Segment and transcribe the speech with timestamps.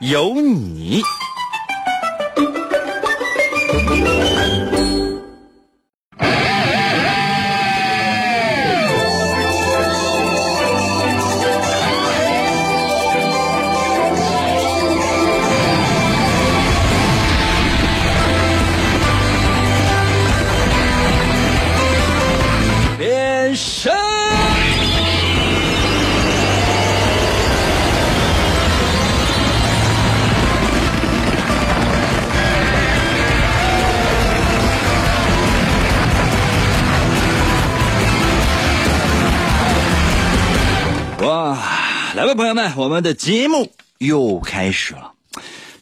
[0.00, 1.02] 有你。
[42.56, 45.12] 们，我们的节目又开始了。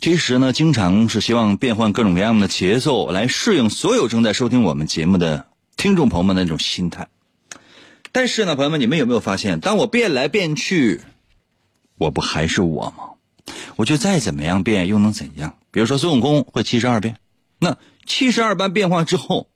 [0.00, 7.06] 其实呢，经常是希望变换各种各样的节奏，来适应所有正在收听我们节目的听众朋友们的那种心态。
[8.11, 11.00] 但是呢，朋友们，你们有没有发现，当我变来变去，
[11.97, 13.55] 我不还是我吗？
[13.77, 15.55] 我就再怎么样变，又能怎样？
[15.70, 17.16] 比如说孙悟空会七十二变，
[17.61, 19.47] 那七十二般变化之后，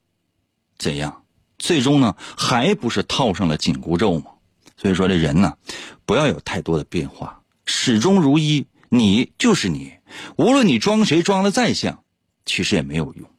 [0.77, 1.23] 怎样？
[1.57, 4.31] 最终呢，还不是套上了紧箍咒吗？
[4.79, 5.57] 所以说，这人呢，
[6.05, 9.91] 不要有太多的变化，始终如一，你就是你。
[10.37, 12.01] 无论你装谁装的再像，
[12.45, 13.29] 其实也没有用。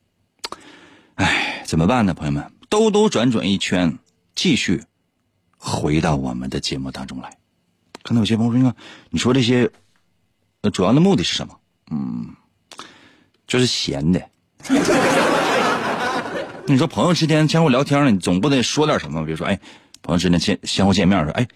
[1.15, 2.53] 哎，怎么办呢，朋友们？
[2.69, 3.99] 兜兜转转一圈，
[4.35, 4.83] 继续
[5.57, 7.39] 回到我们的节目当中来。
[8.03, 8.77] 可能有些朋友说
[9.09, 9.71] ：“你说这些，
[10.75, 11.59] 主要的目的是什么？”
[11.91, 12.37] 嗯，
[13.47, 14.23] 就是闲的。
[16.67, 19.25] 你说朋友之间相互聊天呢，你总不得说点什么？
[19.25, 19.59] 比如说，哎，
[20.03, 21.47] 朋友之间见相互见面说：“哎，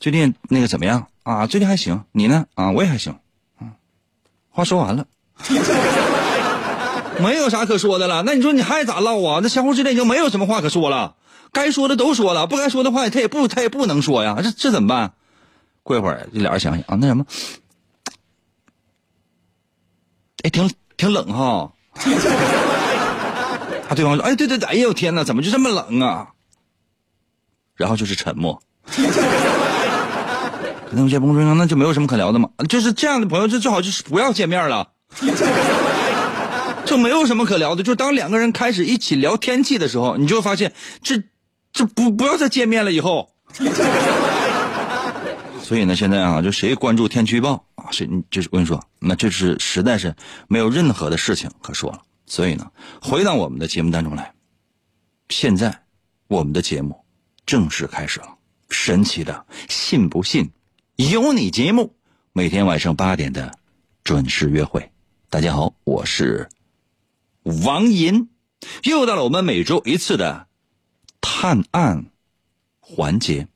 [0.00, 1.46] 最近那个怎么样啊？
[1.46, 2.46] 最近还行，你呢？
[2.54, 3.14] 啊，我也还行。”
[4.50, 5.06] 话说完了，
[7.22, 8.22] 没有啥可说的了。
[8.24, 9.40] 那你说你还咋唠啊？
[9.42, 11.14] 那相互之间已经没有什么话可说了，
[11.52, 14.38] 该说的都说了，不该说的话他也不他也不能说呀。
[14.42, 15.12] 这这怎么办？
[15.84, 17.24] 过一会儿这俩人想想啊，那什么，
[20.42, 21.72] 哎，挺挺冷哈。
[23.88, 26.28] 啊，对方说：“哎，对对对，哎呦天哪，怎么就这么冷啊？”
[27.78, 28.60] 然后就是沉默。
[30.90, 34.88] 可能有些朋友说：“那就没有什么可聊的嘛。”就是这样的朋友，就最好就是不要见面了，
[36.84, 37.82] 就没有什么可聊的。
[37.82, 40.72] 就当两个人开始一起聊天气的时候，你就会发现
[41.02, 41.22] 这
[41.72, 42.90] 这不不要再见面了。
[42.90, 43.30] 以后，
[45.62, 50.14] 所以呢，现在啊，就谁关注天气预报啊，谁就是我跟你说，那这是实在是
[50.48, 52.00] 没有任何的事情可说了。
[52.24, 52.66] 所以呢，
[53.02, 54.32] 回到我们的节目当中来，
[55.28, 55.82] 现在
[56.28, 57.04] 我们的节目
[57.48, 58.36] 正式开始了，
[58.68, 60.50] 神奇的，信不信？
[60.96, 61.94] 有你节目，
[62.34, 63.58] 每天晚上八点的
[64.04, 64.92] 准时约会。
[65.30, 66.50] 大家好，我是
[67.64, 68.28] 王银，
[68.82, 70.46] 又到了我们每周一次的
[71.22, 72.10] 探案
[72.80, 73.48] 环节。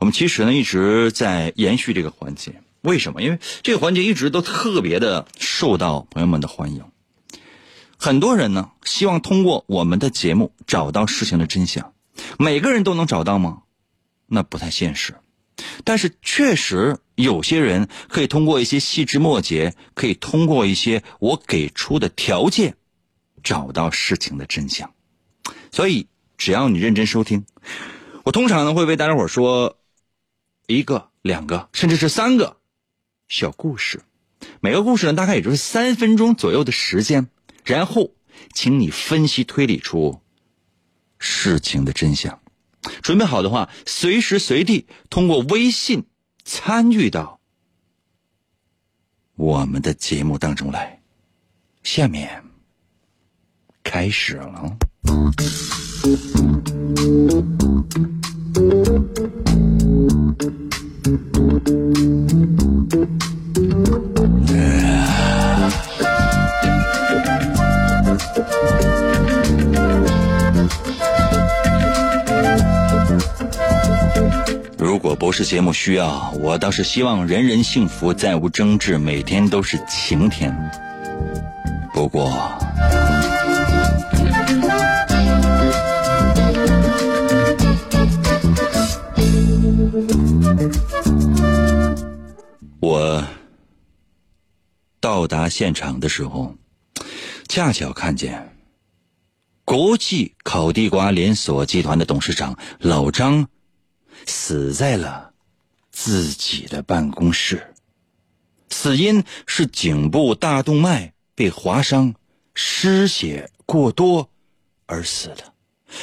[0.00, 3.22] 我们其实呢一直在延续这个环节，为什么？
[3.22, 6.82] 因为这个环节一直都特别的受到朋友们的欢迎。
[7.96, 11.92] 很多人呢希望通过我们的节目找到事情的真相，
[12.38, 13.62] 每个人都能找到吗？
[14.26, 15.14] 那不太现实。
[15.84, 22.76] 但是确实有些人可以通过一些细枝末节，可以通过一些我给出的条件，
[23.42, 24.92] 找到事情的真相。
[25.72, 27.46] 所以只要你认真收听，
[28.24, 29.78] 我通常呢会为大家伙说
[30.66, 32.58] 一个、两个，甚至是三个
[33.28, 34.02] 小故事。
[34.60, 37.28] 每个故事呢大概也就是三分钟左右的时间，
[37.64, 38.12] 然后
[38.52, 40.20] 请你分析推理出
[41.18, 42.40] 事情的真相。
[43.02, 46.04] 准备好的话，随时随地通过微信
[46.44, 47.40] 参与到
[49.34, 51.00] 我们的节目当中来。
[51.82, 52.44] 下面
[53.82, 54.76] 开始了。
[75.18, 80.54] 不是节目需要，我倒是希望人人幸福，再无争执，每天都是晴天。
[81.94, 82.30] 不过，
[92.80, 93.24] 我
[95.00, 96.54] 到达现场的时候，
[97.48, 98.54] 恰巧看见
[99.64, 103.48] 国际烤地瓜连锁集团的董事长老张
[104.26, 105.32] 死在了
[105.90, 107.74] 自己的办公室，
[108.70, 112.14] 死因是颈部大动脉被划伤，
[112.54, 114.28] 失血过多
[114.86, 115.52] 而死的，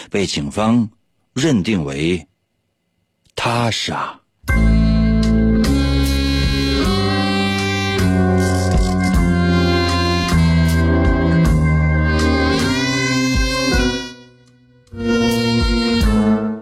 [0.10, 0.90] 被警方
[1.34, 2.28] 认定为
[3.36, 4.20] 他杀。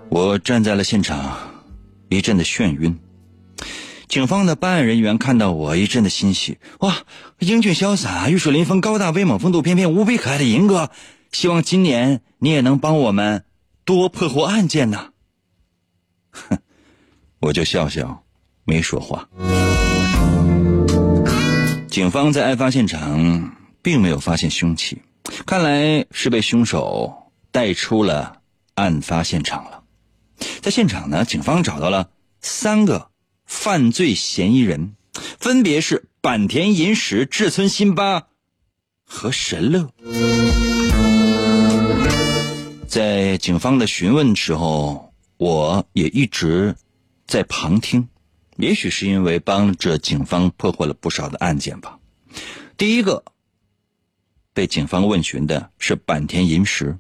[0.10, 1.51] 我站在了现场，
[2.12, 3.00] 一阵的眩晕。
[4.10, 6.58] 警方的办案人员看到我，一阵的欣喜。
[6.82, 6.98] 哇，
[7.40, 10.92] 英俊潇洒、玉树临风、高大威猛、风度翩翩、无比可爱的银哥，
[11.32, 13.46] 希望今年你也能帮我们
[13.86, 15.12] 多破获案件呢。
[16.32, 16.58] 哼，
[17.40, 18.26] 我就笑笑，
[18.66, 19.30] 没说话。
[21.90, 25.02] 警方在案发现场并没有发现凶器，
[25.46, 28.42] 看来是被凶手带出了
[28.76, 29.81] 案发现场了。
[30.62, 33.10] 在现场呢，警方找到了三个
[33.46, 34.96] 犯罪嫌疑人，
[35.40, 38.28] 分别是坂田银时、志村新八
[39.04, 39.90] 和神乐。
[42.88, 46.76] 在警方的询问时候，我也一直
[47.26, 48.10] 在旁听，
[48.58, 51.98] 也许是因为帮着警方破获了不少的案件吧。
[52.78, 53.24] 第一个
[54.54, 56.98] 被警方问询的是坂田银时。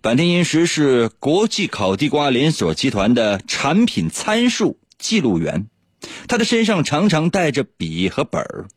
[0.00, 5.66] 坂田银时是国际烤地瓜连锁集团的产品参数记录员，
[6.28, 8.68] 他的身上常常带着笔和本儿。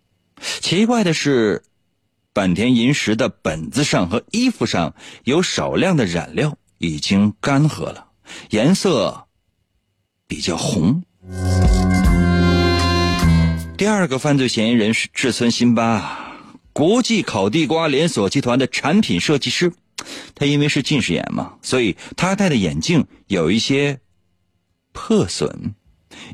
[0.42, 1.62] 奇怪的是，
[2.34, 8.08] 坂田银时的本子上和衣服上有少量的染料已经干涸了，
[8.50, 9.28] 颜色
[10.28, 11.04] 比较红。
[13.78, 16.34] 第二个犯罪嫌疑人是志村新八，
[16.74, 19.72] 国际烤地瓜连锁集团的产品设计师。
[20.36, 24.00] 他因为是近视眼嘛，所以他戴的眼镜有一些
[24.92, 25.76] 破损，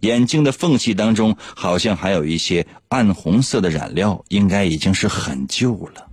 [0.02, 6.08] 眼镜的缝隙当中好像还有一些暗红色的染料，应该已经是很旧了。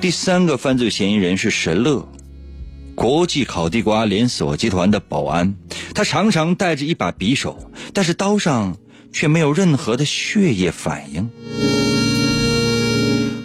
[0.00, 2.08] 第三个犯罪嫌疑人是神乐，
[2.94, 5.54] 国际烤地瓜连锁集团的保安，
[5.94, 8.76] 他常常带着一把匕首，但是刀上
[9.12, 11.30] 却没有任何的血液反应。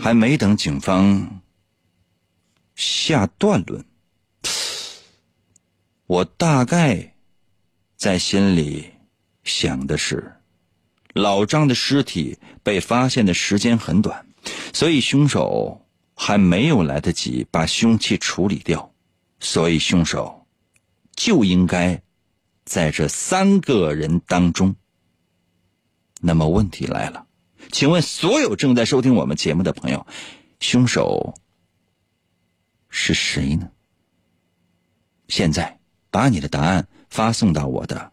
[0.01, 1.36] 还没等警方。
[2.77, 3.83] 下断论，
[6.06, 7.15] 我大概
[7.95, 8.91] 在心里
[9.44, 10.31] 想的是，
[11.13, 14.27] 老张的尸体被发现的时间很短，
[14.74, 18.94] 所以凶手还没有来得及把凶器处理掉，
[19.39, 20.45] 所以凶手
[21.15, 22.00] 就应该
[22.63, 24.75] 在这三个人当中。
[26.21, 27.25] 那么问题来了，
[27.71, 30.06] 请问所有正在收听我们节目的朋友，
[30.59, 31.33] 凶手？
[32.89, 33.69] 是谁呢？
[35.27, 35.79] 现在
[36.09, 38.11] 把你的答案发送到我的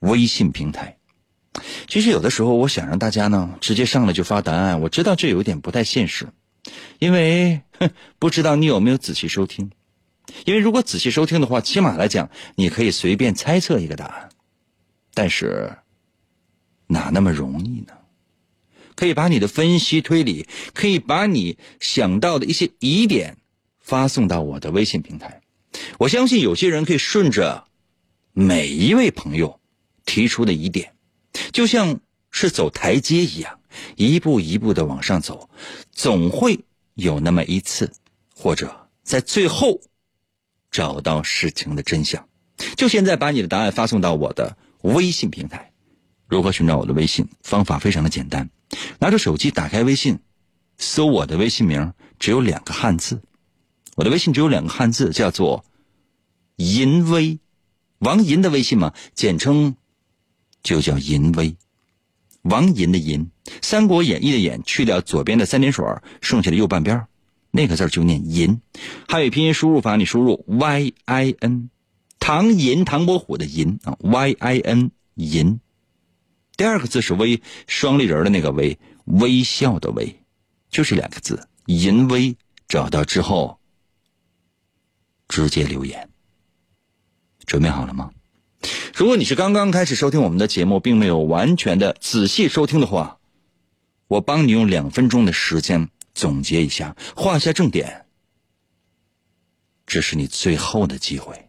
[0.00, 0.96] 微信平台。
[1.88, 6.28] 其实有的时候，我想让大家呢直接上来就发答案，我知道这有点不太现实，
[6.98, 7.62] 因为
[8.18, 9.70] 不知道你有没有仔细收听。
[10.44, 14.28] 因为如果仔细收听的话，起码来讲，你可以随便猜测一个答案。
[15.12, 15.76] 但是
[16.86, 17.92] 哪那么容易呢？
[19.00, 23.38] 可以把你的分析推理，可以把你想到的一些疑点
[23.78, 25.40] 发送到我的微信平台。
[25.98, 27.64] 我相信有些人可以顺着
[28.34, 29.58] 每一位朋友
[30.04, 30.92] 提出的疑点，
[31.50, 33.60] 就像是走台阶一样，
[33.96, 35.48] 一步一步的往上走，
[35.92, 36.60] 总会
[36.92, 37.90] 有那么一次，
[38.36, 39.80] 或者在最后
[40.70, 42.28] 找到事情的真相。
[42.76, 45.72] 就现在把你的答案发送到我的微信平台。
[46.28, 47.26] 如何寻找我的微信？
[47.42, 48.50] 方法非常的简单。
[48.98, 50.18] 拿着手机打开微信，
[50.78, 53.22] 搜我的微信名，只有两个汉字。
[53.96, 55.64] 我的微信只有两个汉字，叫做
[56.56, 57.38] “淫威”，
[57.98, 59.76] 王淫的微信嘛，简称
[60.62, 61.56] 就叫淫威。
[62.42, 65.84] 王淫的淫，《三国演义》的演，去掉左边的三点水，
[66.22, 67.06] 剩下的右半边
[67.50, 68.60] 那个字就念淫。
[69.08, 71.68] 汉语拼音输入法，你输入 y i n，
[72.18, 75.60] 唐寅唐伯虎的寅啊，y i n 银。
[76.60, 80.20] 第二个字是微，双立人的那个微，微笑的微，
[80.68, 81.48] 就是两个字。
[81.64, 82.36] 淫威
[82.68, 83.58] 找到之后，
[85.26, 86.10] 直接留言。
[87.46, 88.10] 准备好了吗？
[88.94, 93.20] 如果你是刚刚开始收听我们的节目，并没有完全的仔细收听的话，
[94.06, 98.04] 我帮你用两分钟的时间总结一下，画下重点。
[99.86, 101.48] 这是你最后的机会。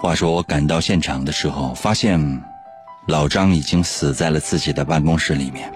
[0.00, 2.42] 话说我赶到现场的时候，发现
[3.06, 5.70] 老张已经死在了自己的办公室里面，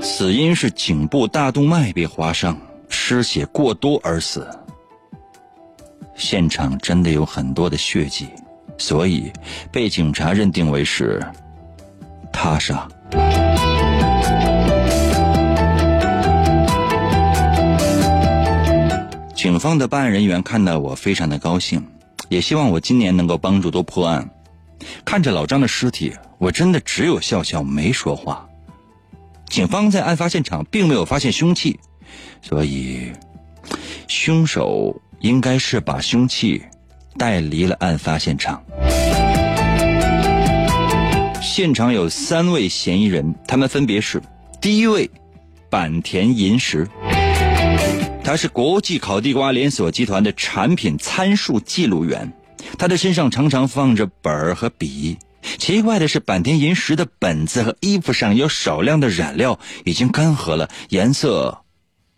[0.00, 2.56] 死因是颈部大动脉被划伤，
[2.88, 4.48] 失血过多而死。
[6.14, 8.28] 现场真的有很多的血迹，
[8.78, 9.32] 所以
[9.72, 11.20] 被警察认定为是
[12.32, 12.86] 他杀。
[19.34, 21.84] 警方的办案人员看到我非常的高兴，
[22.30, 24.30] 也希望我今年能够帮助多破案。
[25.04, 28.48] 看着老张的尸体，我真的只有笑笑没说话。
[29.48, 31.78] 警方在案发现场并没有发现凶器，
[32.40, 33.12] 所以
[34.06, 36.62] 凶手应该是把凶器
[37.18, 38.62] 带离了案发现场。
[41.42, 44.22] 现场有三位嫌疑人，他们分别是：
[44.60, 45.10] 第一位，
[45.68, 46.88] 坂田银时。
[48.22, 52.32] 他是国际烤地瓜连锁集团的产品参数记录员，
[52.78, 55.18] 他的身上常常放着本儿和笔。
[55.58, 61.62] 奇怪的是，坂田银时的本子和衣服上有少量的染料，已经干涸了，颜色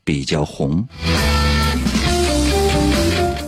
[0.04, 0.87] 比较红。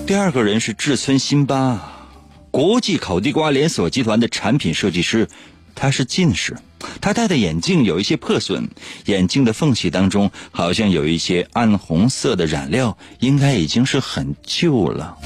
[0.06, 2.08] 第二个人是志村新八，
[2.50, 5.28] 国际烤地瓜连锁集团的产品设计师，
[5.75, 6.56] 他是近视。
[7.00, 8.69] 他戴的眼镜有一些破损，
[9.07, 15.17] 眼镜的缝隙当中好像有一些暗红色的染料，应该已经是很旧了。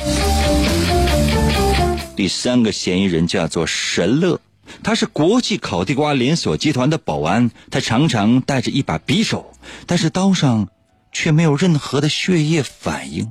[2.16, 4.40] 第三个嫌疑人叫做神乐，
[4.82, 9.54] 他是国际烤地瓜连锁集团的保安，他常常带着一把匕首，
[9.86, 10.68] 但是刀上
[11.12, 13.30] 却没有任何的血液反应。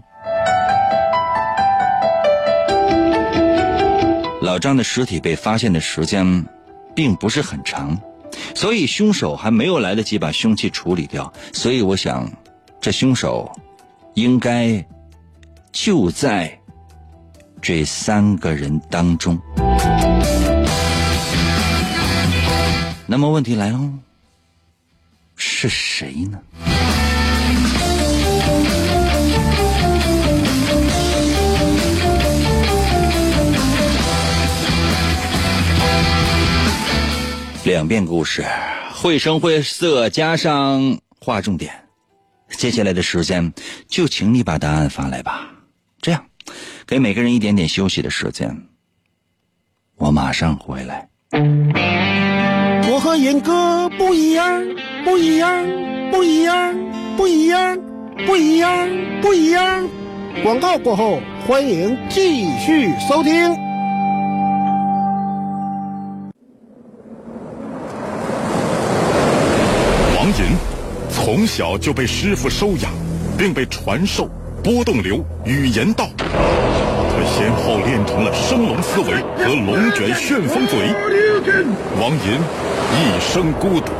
[4.41, 6.45] 老张的尸体被发现的时间
[6.95, 7.99] 并不是很长。
[8.55, 12.31] 所以凶手还没有来得及把凶器处理掉，所以我想，
[12.79, 13.51] 这凶手
[14.15, 14.85] 应该
[15.71, 16.59] 就在
[17.61, 19.37] 这三个人当中。
[23.05, 23.79] 那么问题来了，
[25.35, 26.39] 是谁呢？
[37.67, 38.45] 两遍故事，
[38.93, 41.73] 绘声绘色加上划重点。
[42.51, 43.51] 接下来的时间，
[43.89, 45.51] 就请你把答案发来吧。
[45.99, 46.25] 这样，
[46.85, 48.57] 给每个人一点点休息的时间。
[49.97, 51.09] 我马上回来。
[52.89, 54.63] 我和严哥不一样，
[55.03, 55.67] 不一样，
[56.09, 56.73] 不一样，
[57.17, 57.77] 不一样，
[58.25, 58.89] 不一样，
[59.21, 59.89] 不一样。
[60.41, 63.66] 广告过后，欢迎继续收听。
[70.27, 70.57] 王银
[71.09, 72.91] 从小就被师傅收养，
[73.37, 74.29] 并被传授
[74.61, 76.09] 波动流语言道。
[76.17, 80.79] 他先后练成了升龙思维和龙卷旋风嘴。
[81.97, 82.37] 王银
[82.91, 83.93] 一生孤独，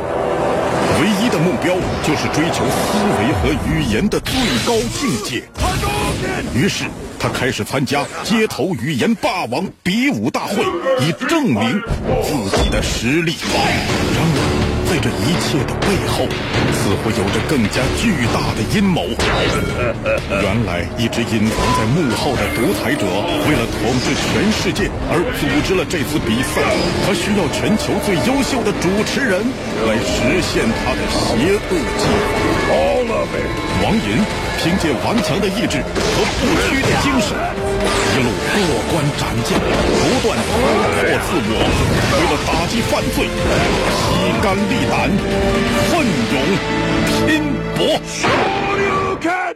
[1.00, 4.34] 唯一的目标就是追求思维和语言的最
[4.66, 5.42] 高境界。
[6.54, 6.84] 于是
[7.18, 10.56] 他开始参加街头语言霸王比武大会，
[11.00, 11.80] 以证明
[12.22, 13.34] 自己的实力。
[14.14, 14.67] 然而。
[14.88, 16.24] 在这一切的背后，
[16.72, 19.04] 似乎有着更加巨大的阴谋。
[20.30, 23.04] 原来，一直隐藏在幕后的独裁者，
[23.44, 26.64] 为了统治全世界而组织了这次比赛。
[27.04, 29.44] 他需要全球最优秀的主持人
[29.84, 32.08] 来实现他的邪恶计
[32.64, 32.72] 划。
[33.84, 34.24] 王银
[34.56, 37.36] 凭借顽强的意志和不屈的精神，
[37.78, 38.58] 一路过
[38.90, 41.52] 关斩将，不断突破自我，
[42.14, 43.16] 为了打击犯罪，
[44.02, 44.96] 披肝沥胆，
[45.88, 45.92] 奋
[46.32, 46.34] 勇
[47.26, 47.28] 拼
[47.76, 47.80] 搏。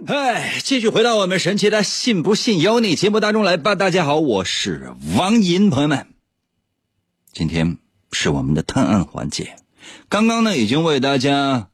[0.07, 3.75] 哎，继续回到我们神奇的“信不信由你”节目当中来吧。
[3.75, 6.07] 大家好，我是王银，朋友们，
[7.33, 7.79] 今天
[8.13, 9.57] 是我们的探案环节。
[10.09, 11.69] 刚刚呢，已经为大家。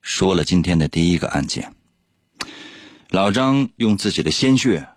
[0.00, 1.74] 说了今天的第一个案件，
[3.10, 4.88] 老张用自己的鲜血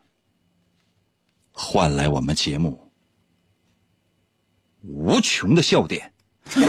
[1.51, 2.91] 换来我们节目
[4.81, 6.11] 无穷的笑点，
[6.55, 6.65] 感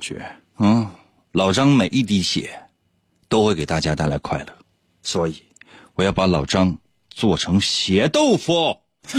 [0.00, 0.24] 觉
[0.58, 0.88] 嗯，
[1.32, 2.58] 老张每一滴血
[3.28, 4.46] 都会给大家带来快乐，
[5.02, 5.42] 所以
[5.94, 6.78] 我要把老张
[7.10, 8.76] 做成血豆腐。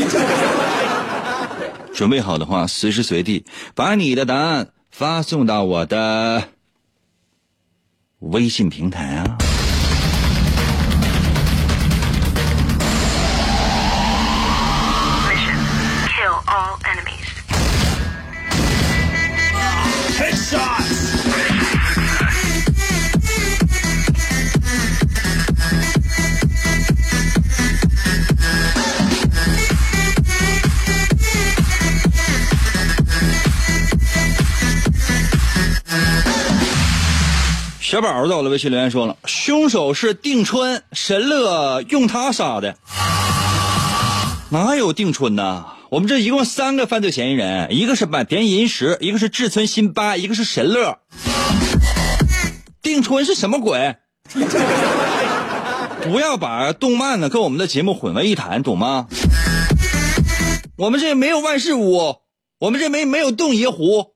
[1.93, 3.43] 准备好的话，随时随地
[3.75, 6.49] 把你的答案发送到我的。
[8.19, 9.37] 微信平台啊。
[37.89, 42.77] 小宝在我的微信留言说了，凶手是定春，神乐用他杀的。
[44.51, 45.63] 哪有定春呐？
[45.89, 50.99] 我们这一共三个犯罪嫌疑人，一个是坂田银时，一个是志村新八，一个是神乐。
[52.83, 53.95] 定春是什么鬼？
[56.03, 59.07] 不要把动漫呢跟我们的节目混为一谈，懂吗？
[60.77, 62.17] 我们这没有万事屋，
[62.59, 64.13] 我们这没没有洞爷湖。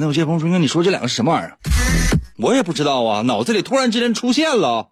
[0.00, 1.58] 可能有些朋友说：“你说这两个是什么玩意儿？”
[2.40, 4.88] 我也不知道啊，脑子里突然之间出现了。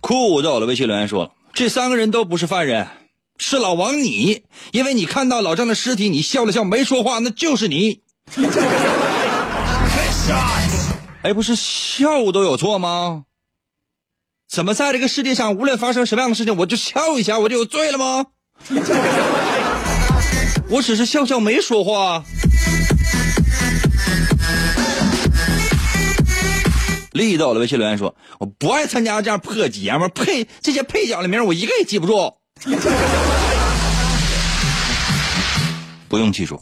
[0.00, 2.86] 酷在我的微信留言说了：“这三个人都不是犯人，
[3.36, 8.02] 是老王你，因为你看到老张的尸体，你笑了笑没说话，那就是你。
[11.22, 13.24] ”哎，不是笑都有错吗？
[14.50, 18.26] 怎么在这个世界上，无论发生什么样的事情，我就笑一下，我就有罪了吗？
[20.68, 22.24] 我只是笑笑没说话。
[27.12, 32.34] 丽到了微信留言说：“我不爱参加这样破节目，配这些配角的名我一个也记不住。”
[36.08, 36.60] 不用记住，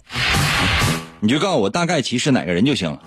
[1.21, 2.99] 你就告诉我大概其是哪个人就行了。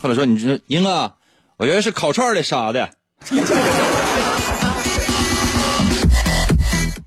[0.00, 1.12] 或者说，你说英哥，
[1.58, 2.88] 我觉得是烤串的杀的。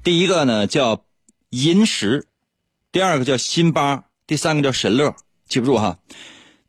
[0.04, 1.06] 第一个呢叫
[1.52, 2.28] 银石，
[2.92, 5.16] 第二个叫辛巴，第三个叫神乐，
[5.48, 6.00] 记不住哈。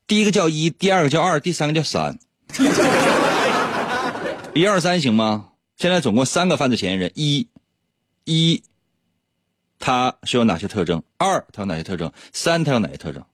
[0.06, 2.20] 第一个叫一，第二个叫二，第三个叫三。
[4.54, 5.48] 一二三行吗？
[5.76, 7.48] 现在总共三个犯罪嫌疑人：一，
[8.24, 8.62] 一，
[9.80, 13.24] 他是有哪些特征；二，他有哪些特征；三，他有哪些特征？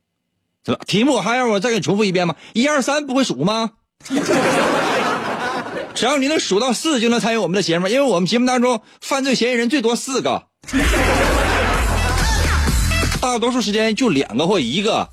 [0.64, 0.80] 怎么？
[0.86, 2.34] 题目还要我再给你重复一遍吗？
[2.54, 3.72] 一二三不会数吗？
[5.94, 10.44] 只要你能数到四，就能参与我们的节目，因为我们节目当中犯罪嫌疑人最多四个，
[13.20, 15.08] 大多数时间就两个或一个。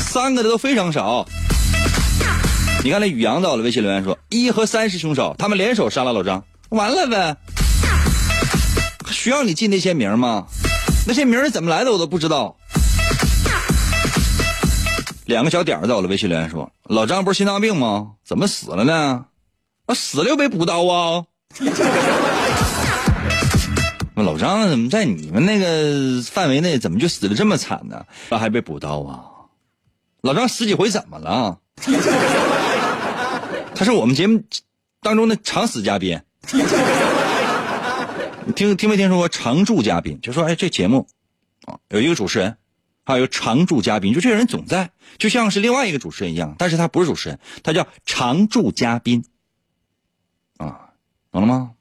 [0.00, 1.26] 三个的都非常少。
[2.84, 7.34] 你看那宇阳到了微信留言说，一和三是凶手，他们联手杀了老张，完了呗。
[9.10, 10.44] 需要你记那些名吗？
[11.06, 12.54] 那些名是怎么来的我都不知道。
[15.32, 18.12] 两个小点儿在我的微信留言说，老张不是心脏病吗？
[18.24, 19.24] 怎么死了呢？
[19.86, 21.24] 啊，死了又被补刀啊？
[24.14, 28.04] 那老张怎么在你们那个范围内，怎么就死的这么惨呢？
[28.28, 29.24] 那还被补刀啊？
[30.20, 31.58] 老张十几回怎么了？
[33.74, 34.40] 他是我们节目
[35.00, 36.20] 当中的常死嘉宾。
[38.54, 40.20] 听听没听说过常驻嘉宾？
[40.20, 41.06] 就说哎，这节目
[41.64, 42.54] 啊有一个主持人，
[43.04, 49.24] 还有常驻嘉宾，就这个人总在，就像是另外一个主持人一样，但是他不是主持人，他叫常驻嘉宾。
[50.58, 50.90] 啊，
[51.30, 51.72] 懂了吗？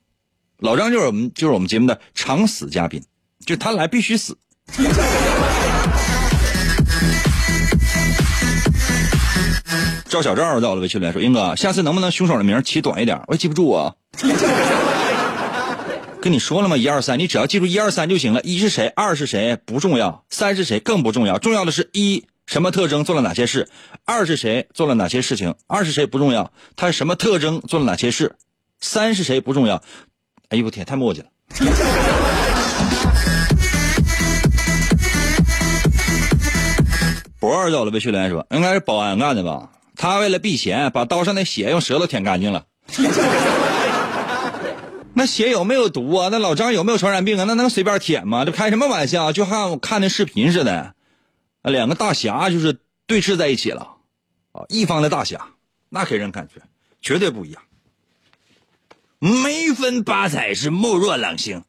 [0.58, 3.04] 老张就是我们就是我们节目的常死嘉宾，
[3.46, 4.38] 就他来必须死。
[10.08, 13.22] 赵小赵在我的微信里说：“英哥，下次能不能凶手的名起短一点？
[13.28, 13.96] 我记不住啊。
[16.22, 16.78] 跟你说了吗？
[16.78, 18.42] 一二三，你只要记住一二三就行了。
[18.44, 21.40] 一是谁，二是谁不重要，三是谁更不重要。
[21.40, 23.68] 重要的是一什么特征做了哪些事，
[24.06, 28.36] 二是谁做了哪些事情，二是谁不重要，他是什么特征做了哪些事，
[28.80, 29.82] 三是谁不重要。
[30.50, 31.26] 哎呦我天，太磨叽了。
[37.40, 42.66] 博二在我的微信里说：应该是保安干的吧。”他为了避嫌，把刀上的血用舌头舔干净了。
[45.14, 46.30] 那血有没有毒啊？
[46.32, 47.44] 那老张有没有传染病啊？
[47.44, 48.46] 那能随便舔吗？
[48.46, 49.32] 这开什么玩笑？
[49.32, 50.96] 就像我看那视频似的，
[51.64, 53.98] 两个大侠就是对峙在一起了，
[54.54, 55.50] 啊，一方的大侠，
[55.90, 56.62] 那给人感觉
[57.02, 57.62] 绝对不一样。
[59.20, 61.64] 眉分八彩是目若朗星，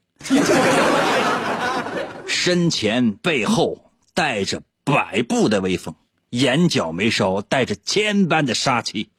[2.26, 5.94] 身前背后带着百步的威风。
[6.31, 9.11] 眼角眉梢带着千般的杀气，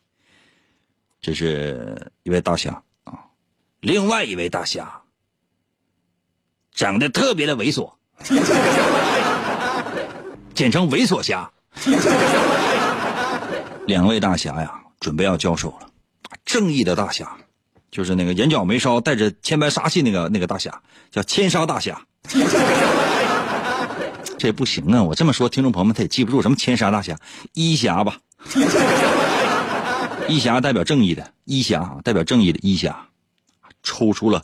[1.22, 2.82] 这是一位大侠。
[3.84, 5.02] 另外一位大侠
[6.74, 7.92] 长得特别的猥琐，
[10.56, 11.52] 简称猥琐侠。
[13.86, 15.88] 两位大侠呀，准备要交手了。
[16.46, 17.30] 正义的大侠，
[17.92, 22.02] 就是那个眼角眉梢带着千般杀气那个那个大侠，叫千杀大侠。
[24.40, 25.04] 这不行啊！
[25.04, 27.18] 我这么说，听众朋友们他也记不住什么千杀大侠，
[27.52, 28.18] 一侠吧。
[30.30, 33.08] 一侠代表正义的，一侠代表正义的一侠，
[33.84, 34.44] 抽出了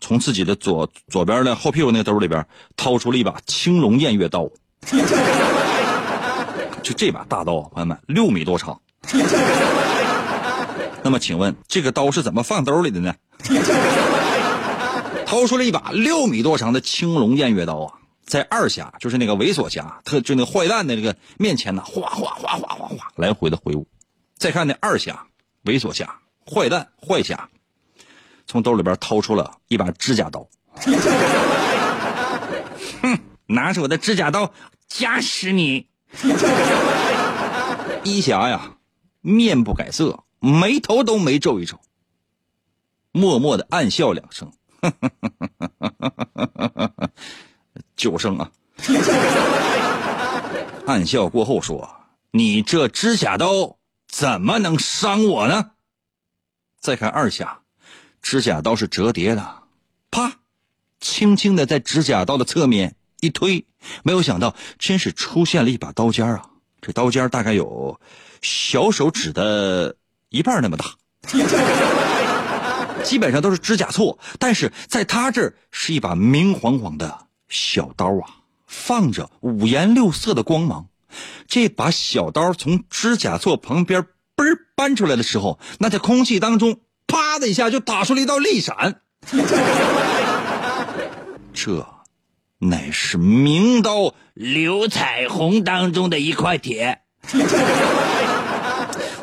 [0.00, 2.46] 从自己的左左边的后屁股那个兜里边
[2.76, 4.48] 掏出了一把青龙偃月刀，
[6.82, 8.80] 就这把大刀，朋友们六米多长。
[11.02, 13.14] 那么请问这个刀是怎么放兜里的呢？
[15.26, 17.92] 掏出了一把六米多长的青龙偃月刀啊，
[18.24, 23.86] 在二侠就是那个猥琐侠，特就那个坏蛋的这个面前呢，哗哗哗哗哗哗来回的挥舞。
[24.36, 25.26] 再看那二侠，
[25.64, 26.20] 猥琐侠，
[26.50, 27.50] 坏蛋坏侠，
[28.48, 30.48] 从兜里边掏出了一把指甲刀，
[33.02, 34.50] 哼，拿着我的指甲刀
[34.88, 35.86] 夹死你！
[38.02, 38.72] 一侠呀，
[39.20, 41.78] 面不改色，眉头都没皱一皱，
[43.12, 44.50] 默默的暗笑两声，
[47.94, 48.50] 九声啊！
[50.86, 51.96] 暗笑过后说
[52.32, 53.76] ：“你这指甲刀
[54.08, 55.72] 怎么能伤我呢？”
[56.80, 57.57] 再看二侠，
[58.22, 59.62] 指甲刀是折叠的，
[60.10, 60.38] 啪，
[61.00, 63.66] 轻轻的在指甲刀的侧面一推，
[64.02, 66.50] 没有想到真是出现了一把刀尖啊！
[66.80, 68.00] 这刀尖大概有
[68.42, 69.96] 小手指的
[70.28, 70.94] 一半那么大，
[73.02, 78.30] 基本上都是指甲锉，但是在他这儿是一把明晃晃的小刀啊，
[78.66, 80.86] 放着五颜六色的光芒。
[81.46, 84.44] 这把小刀从指甲锉旁边嘣
[84.76, 86.80] 搬出来的时候，那在空气当中
[87.38, 89.00] 的一下就打出了一道利闪，
[91.52, 91.86] 这。
[92.60, 97.02] 乃是明刀刘彩虹当中的一块铁，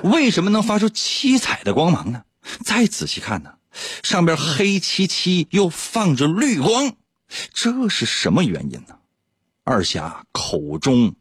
[0.04, 2.24] 为什么能发出七彩的光芒呢？
[2.64, 3.56] 再仔细看呢，
[4.04, 6.94] 上边黑漆漆又放着绿光，
[7.54, 8.96] 这是什么原因呢？
[9.66, 11.16] 二侠口中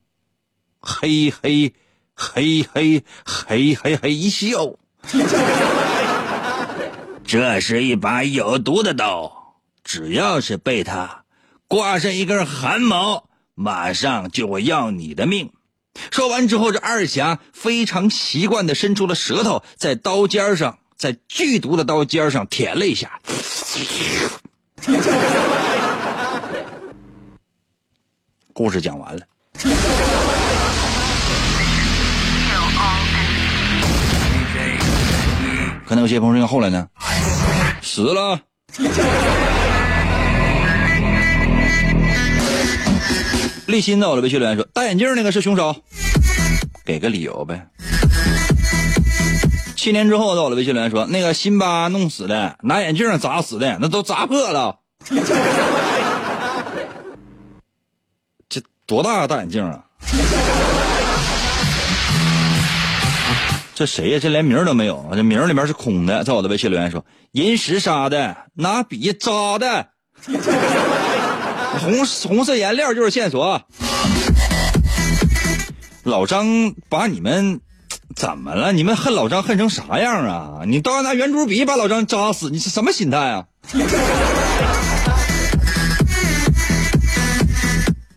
[0.78, 1.74] 嘿嘿
[2.14, 4.76] 嘿嘿嘿嘿嘿一笑，
[7.26, 11.24] 这是一把有毒的刀，只要是被他。
[11.66, 15.50] 挂上一根汗毛，马上就会要你的命。
[16.10, 23.18] 说完之后，这二侠非常习惯的伸出了舌头，在刀尖上，在剧毒的刀尖上舔了一下。
[28.52, 29.26] 故事讲完了。
[35.94, 36.88] 可能有些朋友说后来呢？
[37.80, 38.40] 死了。
[43.68, 45.76] 立新的我的微信留言说：“戴眼镜那个是凶手，
[46.84, 47.68] 给个理由呗。”
[49.76, 54.80] 七年之后到我的微信留言说：“那个辛巴弄死的，拿眼镜砸死的，那都砸破了。
[58.50, 59.84] 这多大大眼镜啊？
[63.74, 64.18] 这谁呀？
[64.22, 66.22] 这连名都没有，这名里面是空的。
[66.22, 69.88] 在我的微信留言说：银石杀的，拿笔扎的。
[71.80, 73.60] ”红红色颜料就是线索。
[76.04, 77.60] 老张把你们
[78.14, 78.72] 怎么了？
[78.72, 80.62] 你们恨老张恨成啥样啊？
[80.66, 83.46] 你都要拿圆珠笔把老张扎死，你是什么心态啊？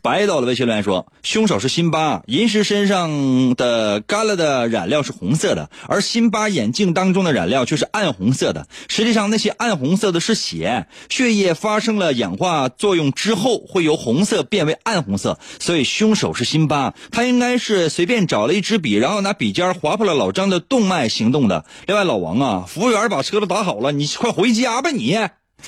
[0.08, 8.68] 白到了微信留言说，凶手是辛巴，银石身上的干了的染料是红色的，而辛巴眼镜当中的染料却是暗红色的。
[8.88, 15.38] 实际上，那些暗红色的是血，血液发生了氧化作用之后，会由红色变为暗红色。
[15.60, 21.66] 所以，凶手是辛巴，他应该是随便找了一支笔，然后拿笔尖划破了老张的动脉行动的。
[21.86, 25.20] 另外，老王啊，服务员把车都打好了，你快回家吧，你。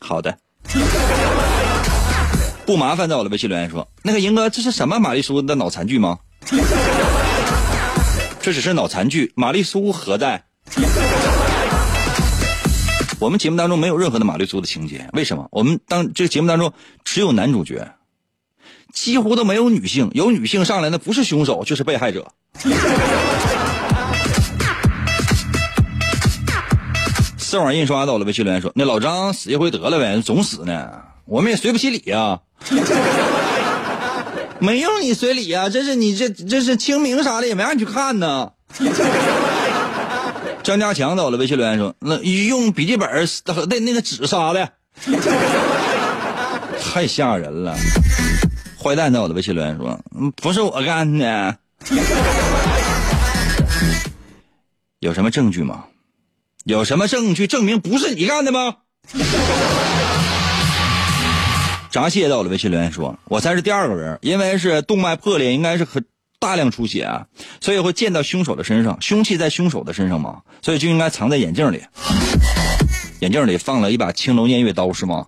[0.00, 0.36] 好的。
[2.66, 6.18] 不麻烦，在我的微信留言说：“那个赢哥，这是什么玛丽苏的脑残剧吗？”
[8.40, 10.44] 这只是脑残剧，玛丽苏何在？
[13.18, 15.46] 我们节目当中没有任何的玛丽苏的情节，为什么？
[15.50, 16.72] 我们当这个节目当中
[17.04, 17.92] 只有男主角，
[18.94, 20.10] 几乎都没有女性。
[20.14, 22.32] 有女性上来，那不是凶手就是被害者。
[27.50, 30.88] 四网印刷到了微信留言说：“那老张死一回得了呗，总死呢，
[31.24, 32.38] 我们也随不起礼啊。
[34.60, 38.52] 没用你随礼啊，这是你这这是清明啥的也没让你去看呢。”
[40.62, 43.08] 张家强到了微信留言说：“那用笔记本
[43.68, 44.68] 那那个纸杀的，
[46.80, 47.76] 太吓人了。”
[48.80, 49.98] 坏蛋到了微信留言说
[50.40, 51.56] ：“不是我干的，
[55.00, 55.86] 有什么证据吗？”
[56.64, 58.76] 有什么证据证明不是你干的吗？
[61.90, 66.04] 闸蟹到了微信留言说：“我才是第二个人，因为是动脉破裂，应该是很
[66.38, 67.26] 大量出血啊，
[67.62, 68.98] 所以会溅到凶手的身上。
[69.00, 71.82] 凶器在凶手的身上嘛，所以就应该藏在眼镜里。
[73.20, 75.26] 眼镜里放了一把青龙偃月刀，是吗？”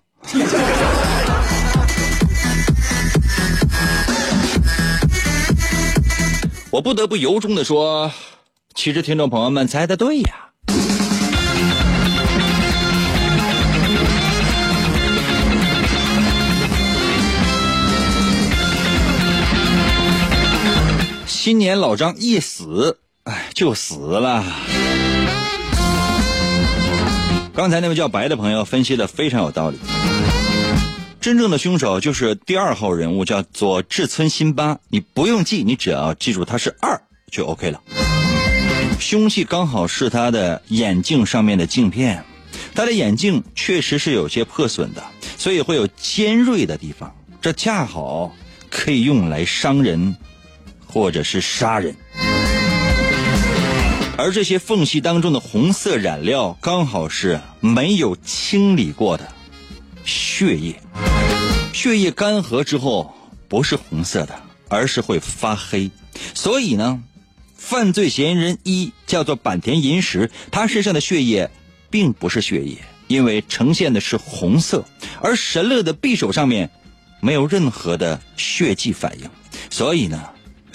[6.71, 8.13] 我不得不由衷的说，
[8.75, 10.52] 其实听众朋友们猜的对呀。
[21.43, 24.45] 新年老张一死，哎，就死了。
[27.53, 29.77] 刚才那位叫白的朋友分析的非常有道理。
[31.21, 34.79] 真正的凶手就是第二号人物，叫做志村新八。
[34.89, 37.83] 你不用记，你只要记住他是二就 OK 了。
[39.01, 42.23] 凶器刚好是他的眼镜上面的镜片，
[42.73, 45.03] 他的眼镜确实是有些破损的，
[45.37, 48.33] 所以会有尖锐的地方，这恰好
[48.71, 50.15] 可以用来伤人，
[50.93, 51.97] 或者是杀人。
[54.19, 59.33] 而这些缝隙当中的红色染料，刚好是没有清理过的
[60.05, 60.81] 血液。
[61.73, 63.15] 血液干涸之后，
[63.49, 65.91] 不是红色的，而是会发黑。
[66.35, 67.03] 所以呢，
[67.57, 71.51] 犯罪嫌疑人一叫做坂田银时，他身上的血液
[71.91, 72.77] 并不是血液，
[73.09, 74.85] 因为呈现的是红色。
[75.21, 76.71] 而神乐的匕首上面
[77.21, 79.29] 没有任何的血迹反应，
[79.71, 80.29] 所以呢，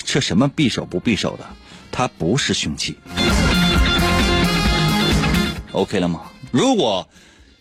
[0.08, 1.46] 这什么匕首不匕首的，
[1.92, 2.98] 它不是凶器。
[5.74, 6.32] OK 了吗？
[6.50, 7.10] 如果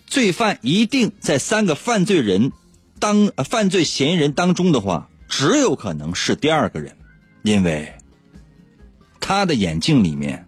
[0.06, 2.52] 罪犯一定在三个犯罪人
[3.00, 6.96] 当犯罪嫌疑人当中的话，只有可能是第二个人，
[7.42, 7.92] 因为
[9.20, 10.46] 他的眼镜里面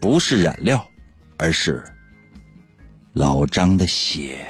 [0.00, 0.86] 不是染料，
[1.36, 1.82] 而是
[3.12, 4.46] 老张的血。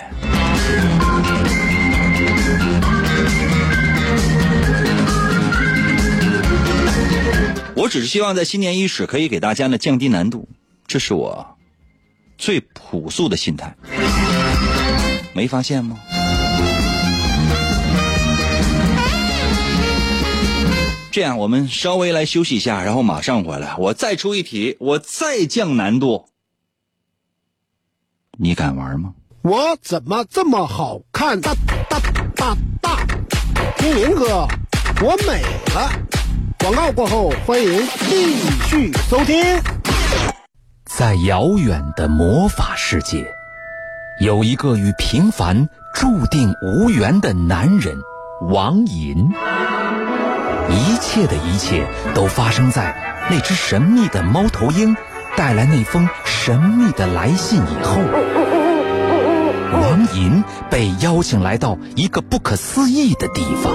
[7.92, 10.48] 只是希望在新年伊始可以给大家呢降低难度，
[10.86, 11.58] 这是我。
[12.38, 13.76] 最朴素的心态，
[15.34, 15.98] 没发现吗？
[21.10, 26.30] 这样，我们稍微来休息一下，然后马上回来，我再出一题，我再降难度，
[28.38, 29.12] 你敢玩吗？
[29.42, 31.38] 我怎么这么好看？
[31.42, 31.54] 大
[31.90, 32.00] 大
[32.34, 33.06] 大大，
[33.76, 34.48] 听明哥，
[35.02, 35.42] 我美
[35.74, 36.21] 了。
[36.62, 38.36] 广告过后，欢迎继
[38.68, 39.36] 续收听。
[40.84, 43.26] 在遥远的魔法世界，
[44.20, 47.98] 有一个与平凡注定无缘的男人
[48.48, 49.32] 王银。
[50.70, 52.94] 一切的一切都发生在
[53.28, 54.96] 那只神秘的猫头鹰
[55.36, 58.00] 带来那封神秘的来信以后。
[59.72, 63.74] 王银被邀请来到一个不可思议的地方，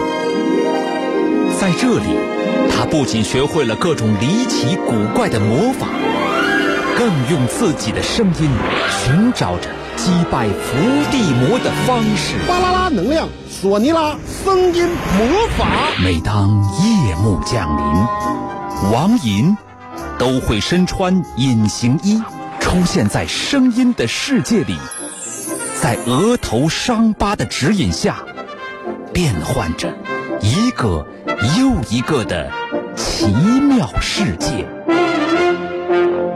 [1.60, 2.06] 在这里，
[2.70, 5.88] 他不仅学会了各种离奇古怪的魔法。
[6.96, 8.50] 更用自己的声音
[8.90, 10.78] 寻找着击败伏
[11.12, 12.36] 地魔的方式。
[12.48, 15.68] 巴啦啦能量，索尼拉声音魔法。
[16.04, 16.50] 每当
[16.84, 19.58] 夜幕降临，王银
[20.20, 22.22] 都会身穿隐形衣，
[22.60, 24.76] 出现在声音的世界里，
[25.82, 28.18] 在额头伤疤的指引下，
[29.14, 29.94] 变换着
[30.42, 31.06] 一个
[31.58, 32.52] 又一个的
[32.96, 34.68] 奇妙世界。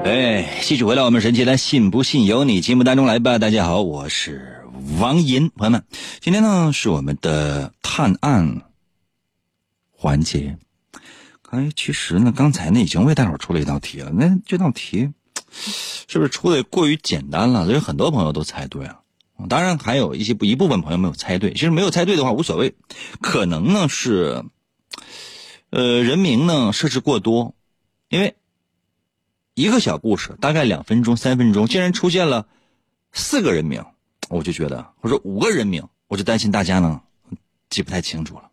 [0.03, 3.39] 哎，继续回来，我们神奇的“信不信由你”节目当中来吧。
[3.39, 4.63] 大家好，我是
[4.99, 5.83] 王银，朋友们，
[6.19, 8.61] 今天呢是我们的探案
[9.91, 10.57] 环节。
[11.49, 14.11] 哎，其实呢，刚才呢已经为大伙出了一道题了。
[14.13, 15.09] 那这道题
[16.07, 17.65] 是不是出的过于简单了？
[17.65, 18.99] 所以很多朋友都猜对了。
[19.49, 21.51] 当然，还有一些一部分朋友没有猜对。
[21.53, 22.75] 其实没有猜对的话无所谓，
[23.21, 24.43] 可能呢是
[25.69, 27.55] 呃人名呢设置过多，
[28.09, 28.35] 因为。
[29.53, 32.47] 一个小故事，大概两分钟、三分钟，竟然出现了
[33.11, 33.83] 四个人名，
[34.29, 37.01] 我就觉得，或者五个人名，我就担心大家呢
[37.69, 38.49] 记不太清楚了。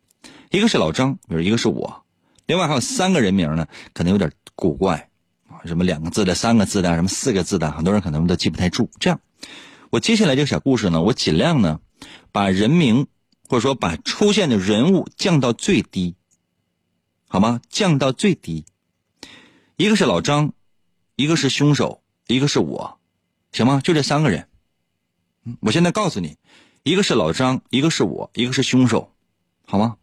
[0.51, 2.03] 一个是老张，比如一个是我，
[2.46, 5.09] 另外还有三个人名呢，可能有点古怪
[5.46, 8.90] 啊，什么两个字的、三个字的、什么四个字的，很多人可能都记不太住。
[8.98, 9.20] 这样，
[9.90, 11.81] 我接下来这个小故事呢，我尽量呢
[12.33, 13.07] 把人名
[13.48, 16.16] 或者说把出现的人物降到最低，
[17.29, 17.61] 好吗？
[17.69, 18.64] 降到最低。
[19.77, 20.53] 一个是老张。
[21.21, 23.01] 一个是凶手，一个是我，
[23.51, 23.81] 行吗？
[23.83, 24.47] 就这三个人。
[25.59, 26.37] 我现在告诉你，
[26.85, 29.12] 一个是老张，一个是我，一个是凶手，
[29.67, 29.97] 好吗？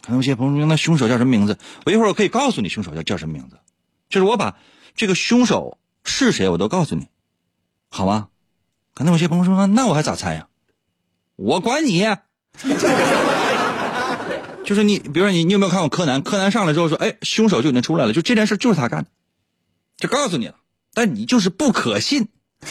[0.00, 1.58] 可能有些朋友说，那凶手叫什么名字？
[1.84, 3.58] 我一会儿我可以告诉你凶手叫叫什么名字。
[4.08, 4.56] 就是我把
[4.94, 7.06] 这个凶手是谁，我都告诉你，
[7.90, 8.30] 好吗？
[8.94, 10.48] 可能有些朋友说，那我还咋猜呀？
[11.34, 12.02] 我管你！
[14.66, 16.20] 就是你，比如说你，你有没有看过柯南？
[16.22, 19.10] 柯南上来之后说，哎，凶手就已经出来了，就这件事就是他干的。
[19.96, 20.56] 就告诉你了，
[20.92, 22.26] 但你就是不可信。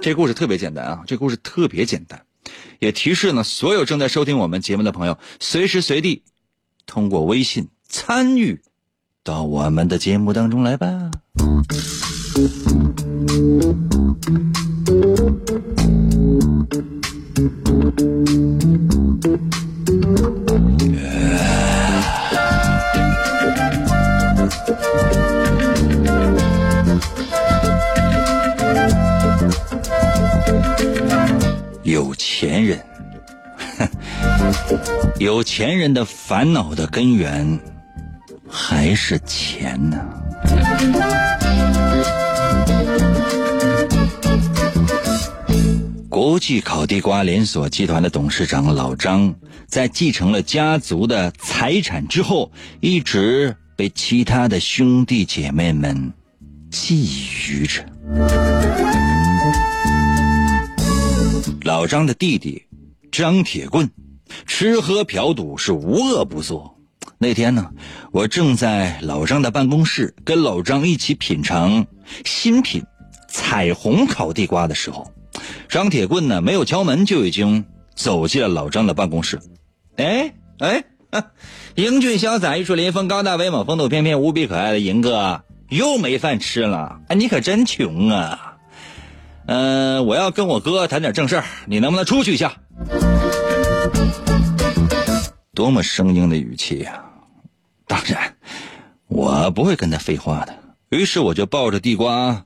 [0.00, 2.22] 这故事特别简单啊，这故事特别简单，
[2.78, 6.22] 也提示呢所有正在收听我们节目的朋友，随时随地
[6.86, 8.62] 通过微信参与
[9.24, 11.10] 到我们的节目当中来吧。
[31.82, 32.78] 有钱人。
[35.18, 37.58] 有钱人的烦恼的根源
[38.48, 39.98] 还是钱呢？
[46.20, 49.32] 国际烤地瓜连锁集团的董事长老张，
[49.68, 52.50] 在继承了家族的财产之后，
[52.80, 56.12] 一直被其他的兄弟姐妹们
[56.72, 57.84] 觊觎着。
[61.62, 62.64] 老张的弟弟
[63.12, 63.88] 张铁棍，
[64.44, 66.80] 吃喝嫖赌是无恶不作。
[67.18, 67.70] 那天呢，
[68.10, 71.86] 我正在老张的办公室，跟老张一起品尝
[72.24, 72.82] 新品
[73.28, 75.08] 彩虹烤地瓜的时候，
[75.68, 79.38] 张铁棍呢没有敲门就已经走进了老张的办公室。
[79.96, 80.84] 哎哎，
[81.74, 87.00] 英俊潇洒、玉树临风、高大威猛、风度翩翩、无比可爱的银哥又没饭吃了。
[87.08, 88.56] 哎，你可真穷啊！
[89.46, 92.54] 嗯，我要跟我哥谈点正事儿，你能不能出去一下？
[95.54, 97.02] 多么生硬的语气呀！
[97.86, 98.36] 当然，
[99.08, 100.54] 我不会跟他废话的。
[100.90, 102.44] 于是我就抱着地瓜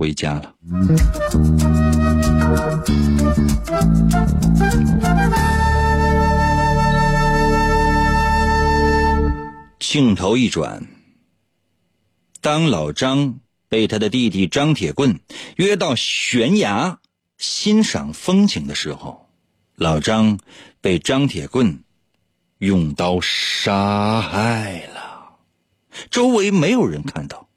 [0.00, 0.54] 回家了。
[9.78, 10.86] 镜头一转，
[12.40, 15.20] 当老张被他的弟弟张铁棍
[15.56, 16.98] 约到悬崖
[17.36, 19.28] 欣赏风景的时候，
[19.74, 20.38] 老张
[20.80, 21.84] 被张铁棍。
[22.56, 25.38] 用刀杀害了，
[26.10, 27.48] 周围没有人看到，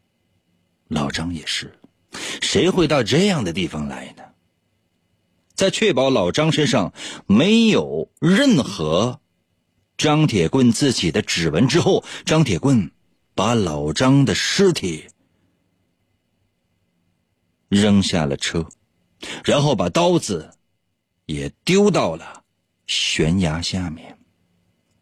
[0.87, 1.77] 老张也是，
[2.41, 4.23] 谁会到这样的地方来呢？
[5.55, 6.91] 在确保老张身上
[7.27, 9.21] 没有任何
[9.97, 12.91] 张铁棍自己的指纹之后，张铁棍
[13.35, 15.05] 把老张的尸体
[17.69, 18.67] 扔下了车，
[19.43, 20.57] 然后把刀子
[21.27, 22.43] 也丢到了
[22.87, 24.17] 悬崖下面。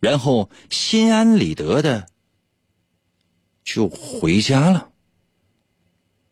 [0.01, 2.07] 然后心安理得的
[3.63, 4.90] 就回家了，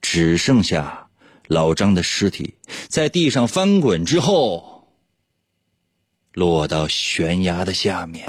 [0.01, 1.07] 只剩下
[1.47, 2.55] 老张的尸体
[2.87, 4.87] 在地上翻滚之后，
[6.33, 8.25] 落到悬崖的下面。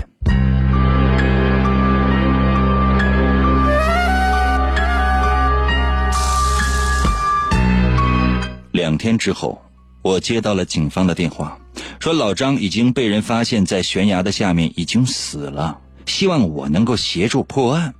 [8.73, 9.61] 两天之后，
[10.01, 11.59] 我接到了警方的电话。
[11.99, 17.95] 说老张已经被人发现，在悬崖的下面已经死了，希望我能够协助破案。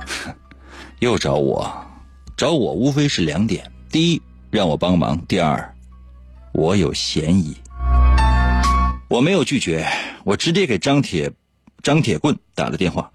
[1.00, 1.79] 又找我，
[2.40, 5.76] 找我无非是两点：第一，让我帮忙；第二，
[6.52, 7.54] 我有嫌疑。
[9.10, 9.86] 我没有拒绝，
[10.24, 11.30] 我直接给张铁
[11.82, 13.12] 张铁棍打了电话。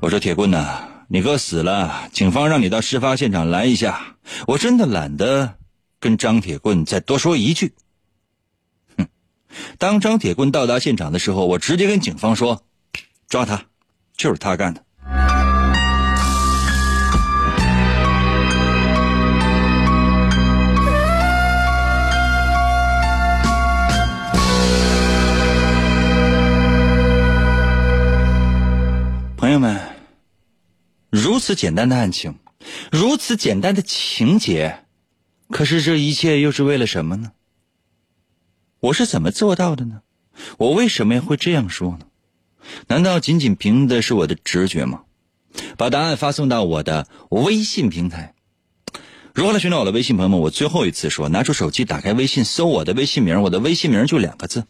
[0.00, 5.54] 我说：“铁棍呐，你哥死了，警方让你到事发现场来一下。”我真的懒得
[5.98, 7.72] 跟张铁棍再多说一句。
[8.98, 9.08] 哼
[9.78, 12.62] 当张铁棍到达现场的时候，我直接跟警方说
[13.30, 13.64] ：“抓他，
[14.14, 14.84] 就是他干的。”
[31.10, 32.36] 如此简单的案情，
[32.90, 34.84] 如此简单的情节，
[35.50, 37.32] 可是这一切又是为了什么呢？
[38.78, 40.02] 我是怎么做到的呢？
[40.56, 42.06] 我为什么会这样说呢？
[42.86, 45.02] 难道仅仅凭的是我的直觉吗？
[45.76, 48.34] 把答案发送到我的微信平台。
[49.34, 50.38] 如何来寻找我的微信朋友们？
[50.38, 53.42] 我最后一次说，拿出手机，打开微信，搜我的微信名。
[53.42, 54.64] 我的微信名就两个字：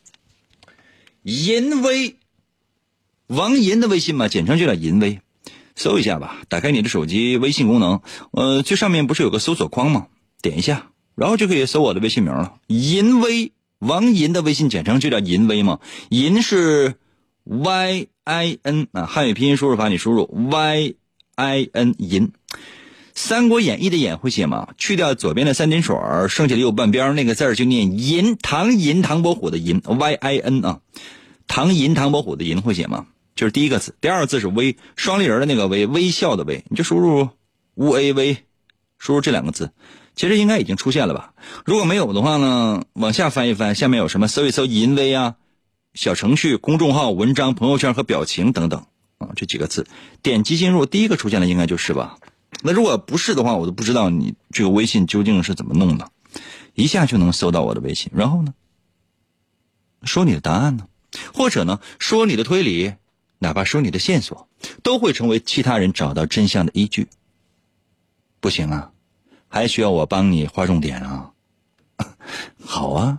[1.23, 2.17] 淫威，
[3.27, 5.21] 王银的微信嘛，简称就叫银威。
[5.83, 8.03] 搜一下吧，打开你的手机微信功能，
[8.33, 10.09] 呃，最上面不是有个搜索框吗？
[10.43, 12.55] 点一下，然后就可以搜我的微信名了。
[12.67, 13.53] 银威。
[13.79, 16.97] 王银的微信简称就叫银威嘛，银是
[17.45, 20.97] Y I N 啊，汉语拼音输入法你输入 Y
[21.37, 22.29] I N 银，
[23.15, 24.69] 《三国演义》的演会写吗？
[24.77, 25.97] 去掉左边的三点水，
[26.29, 30.81] 剩下的右半边那个字就念银，唐银唐伯虎的银 Y I N 啊，
[31.47, 33.07] 唐银唐伯虎的银会写吗？
[33.41, 37.31] 就是第一个字，第二个字是微，双立人的那个微，微笑的微，你就输入
[37.75, 38.37] W A V，
[38.99, 39.73] 输入这两个字。
[40.15, 41.33] 其实应该已经出现了吧？
[41.65, 44.29] 如果没有的话呢，往下翻一翻，下面有什么？
[44.29, 45.37] 搜一搜“淫威”啊，
[45.95, 48.85] 小程序、公众号、文章、朋友圈和表情等等
[49.17, 49.87] 啊，这几个字，
[50.21, 52.19] 点击进入，第一个出现的应该就是吧？
[52.63, 56.11] 那如果不是的话，我都不知道你这个微信究竟是怎么弄的，
[56.75, 58.13] 一下就能搜到我的微信。
[58.15, 58.53] 然后呢，
[60.03, 60.87] 说你的答案呢，
[61.33, 62.93] 或者呢，说你的推理，
[63.43, 64.47] 哪怕说你的线索
[64.83, 67.09] 都会成为其他人找到真相的依据。
[68.39, 68.91] 不行啊
[69.49, 71.31] 还需要我帮你划重点啊。
[72.65, 73.19] 好啊。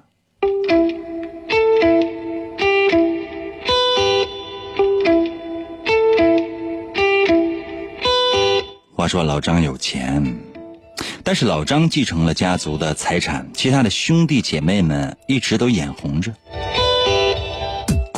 [8.96, 10.24] 话说老张有钱
[11.24, 16.32] 但是老张继承了家族的财产其他的兄弟姐妹们一直都眼红着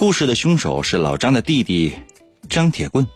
[0.04, 1.94] 故事的凶手是老张的弟弟
[2.50, 3.08] 张铁棍。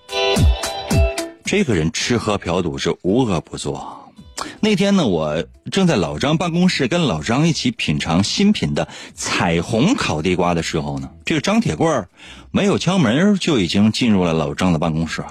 [1.43, 4.13] 这个人吃喝嫖赌是无恶不作。
[4.61, 12.07] 那天呢，我正在老张办公室跟老张一起品尝新品的彩虹烤地瓜的时候呢，这个张铁棍
[12.51, 15.25] 没有敲门就已经进入了老张的办公室，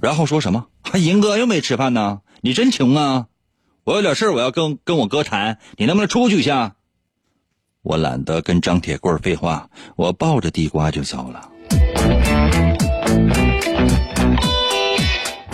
[0.00, 3.26] 然后说什么：“银哥又没吃饭呢，你真穷啊！
[3.82, 6.76] 我有点事我要跟跟我哥谈，你能不能出去一下？”
[7.84, 11.50] 我懒得跟张铁棍废话，我抱着地瓜就走了。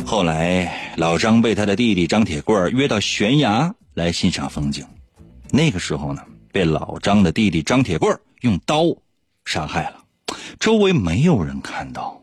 [0.06, 4.86] 后来，老张被他的弟弟张铁棍约到悬崖来欣赏风景。
[5.50, 6.22] 那个时候呢，
[6.52, 8.84] 被老张的弟弟张铁棍用刀
[9.44, 9.96] 杀害了，
[10.60, 12.22] 周围没有人看到。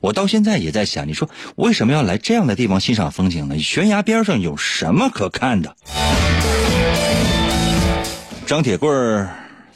[0.00, 3.58] 我到现在也在想，你说为什么要来这样的地方欣赏风景呢？
[3.58, 5.76] 悬崖边上有什么可看的？
[8.46, 9.28] 张铁棍儿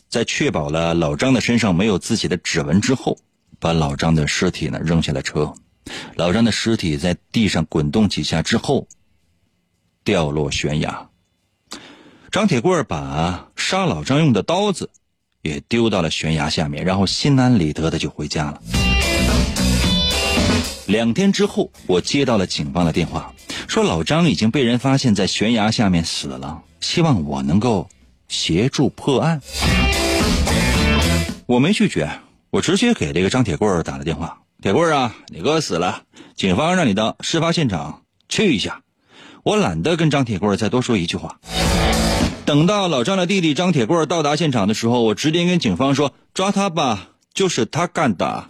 [0.09, 3.19] 在确保了老张的身上没有自己的指纹之后，
[3.59, 5.53] 把老张的尸体呢扔下了车。
[6.15, 8.87] 老张的尸体在地上滚动几下之后，
[10.05, 11.09] 掉落悬崖。
[12.31, 14.89] 张铁棍儿把杀老张用的刀子
[15.43, 18.63] 也丢到了悬崖下面，然后心安理得的就回家了。
[20.87, 23.35] 两天之后，我接到了警方的电话，
[23.67, 27.89] 说老张已经被人发现在悬崖下面死了，希望我能够
[28.31, 29.43] 协助破案。
[31.47, 32.09] 我没拒绝，
[32.51, 34.39] 我直接给这个张铁棍打了电话。
[34.63, 36.03] 铁棍啊，你哥死了，
[36.37, 38.83] 警方让你到事发现场去一下。
[39.43, 41.41] 我懒得跟张铁棍再多说一句话。
[42.45, 48.45] 等到老张的弟弟张铁棍到达现场的时候，我直接跟警方说：“抓他吧，就是他干的。”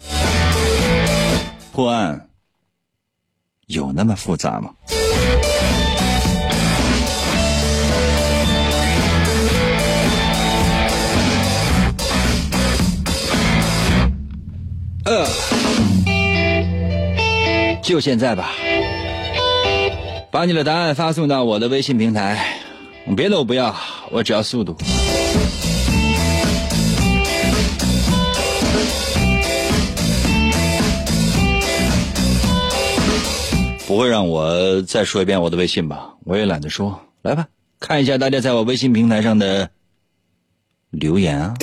[1.73, 2.29] 破案
[3.67, 4.75] 有那么复杂吗？
[15.11, 15.27] 呃。
[17.83, 18.53] 就现在吧，
[20.31, 22.57] 把你的答案发送到我的微信平台，
[23.17, 23.75] 别的我不要，
[24.11, 24.77] 我只要速度。
[33.89, 36.15] 不会让我再说一遍我的微信吧？
[36.25, 37.45] 我也懒得说，来吧，
[37.81, 39.69] 看一下大家在我微信平台上的
[40.91, 41.57] 留言啊。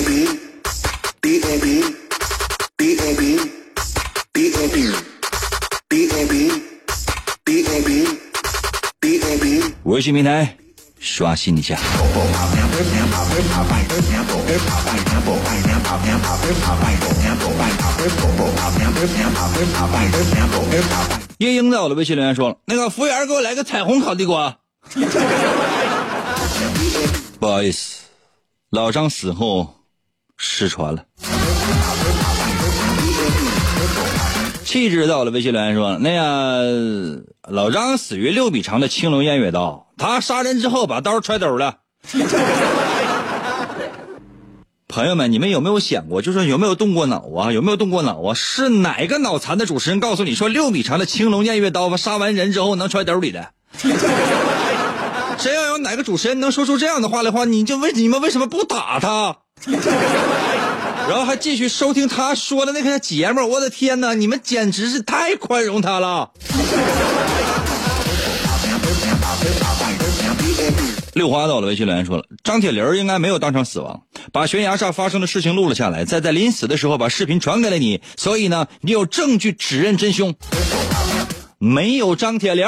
[9.98, 10.56] 微信平台
[11.00, 11.76] 刷新一下。
[21.38, 24.56] 夜莺在我的微信留言说了：“那个服务员给我来个彩虹烤地瓜。
[27.40, 28.02] ”不好意思，
[28.70, 29.74] 老张死后
[30.36, 31.04] 失传了。
[34.64, 41.78] 气质到了，微信留言说：“那个老张死于六米长的青龙偃月刀，他杀人之后把刀揣兜了。
[44.88, 47.52] 朋友们，你们有没有想过，就是有没有动过脑啊？
[47.52, 48.32] 有没有动过脑啊？
[48.34, 53.50] 是哪个脑残的主持人告诉你说六米长的青龙偃月刀杀完人之后能揣兜里的？
[55.38, 59.36] 谁要有哪个主持人能说出这样的话的话，你就为你们为什么不打他？
[61.08, 64.14] 然后还继续收听他说的那个节目，我的天哪！
[64.14, 66.30] 你们简直是太宽容他了。
[71.14, 74.02] 六花到了，微信留言说了，张铁林应该没有当场死亡，
[74.32, 80.34] 把悬崖上发生的事情录了下来，再在临死的时候把视频传给了你，所以呢，你有证据指认真凶。
[81.58, 82.64] 没有张铁林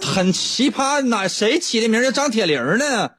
[0.00, 3.10] 很奇葩，哪谁起的名叫张铁林呢？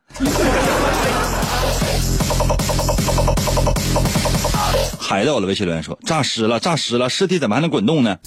[5.00, 8.18] 海到了，微信留言说：“诈尸了，诈尸了，尸体怎么还能滚动呢？”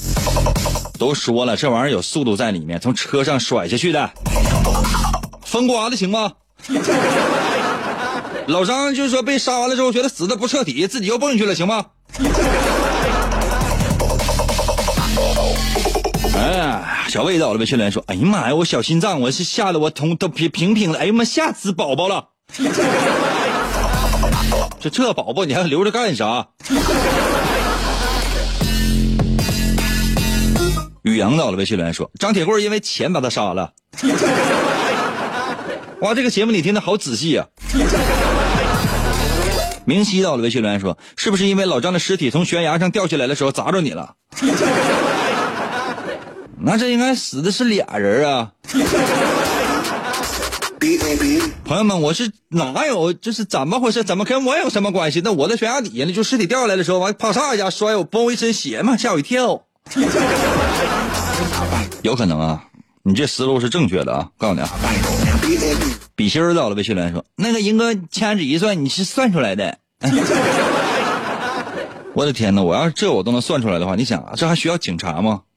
[0.96, 4.10] 都说了，这玩意儿有速度在里面，从车上甩下去的。
[5.44, 6.32] 风刮的行吗？
[8.48, 11.84] 老张就是说被杀完了之后，觉得死的不彻底，自己又蹦去了，行吗？
[16.36, 22.28] 哎，小魏到了，微信留言说：“哎呀妈呀，我小心脏，我是吓得我通都平平平的，哎呀妈，吓死宝宝了。”
[24.78, 26.48] 这这宝宝你还留着干啥？
[31.16, 33.72] 宇阳到了，微信留言说：“张铁棍因为钱把他杀了。
[36.00, 37.46] ”哇，这个节目你听的好仔细啊！
[39.86, 44.12] 明熙到了，微信留言说：“是不是因为老张的尸体从悬崖上掉下来的时候砸着你了？”
[46.60, 48.52] 那这应该死的是俩人啊！
[51.64, 53.14] 朋友们，我是哪有？
[53.14, 54.04] 这是怎么回事？
[54.04, 55.22] 怎么跟我有什么关系？
[55.24, 59.62] 那我在悬崖底下呢，就尸体掉下来的时候，完啪嚓一下摔，我崩一身血嘛，吓我一跳。
[62.02, 62.64] 有可能啊，
[63.02, 64.30] 你这思路是正确的啊！
[64.38, 64.68] 告诉你啊，
[66.14, 69.78] 比心儿到了，微信留言说：“那个银哥掐指一算，你是算出来的。
[72.14, 72.62] ”我的天哪！
[72.62, 75.42] 我要是这我都能算出来的话，你想啊，这还需要警察吗？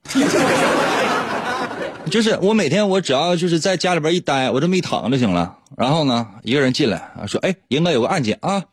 [2.10, 5.58] 就是我每天我只要就是在家里边一待，我这么一躺就行了。
[5.78, 8.64] 然后呢，一个人进来啊，说：“哎，应该有个案件啊，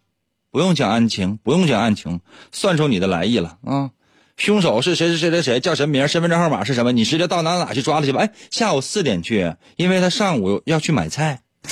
[0.51, 3.91] 不用讲案情，不用讲案情，算出你的来意了啊。
[4.37, 5.09] 凶手是谁？
[5.09, 5.61] 谁谁谁谁？
[5.61, 6.07] 叫什么名？
[6.07, 6.93] 身份证号码是什么？
[6.93, 8.20] 你直接到哪哪去抓他去吧。
[8.20, 11.41] 哎，下午四点去，因为他上午要去买菜。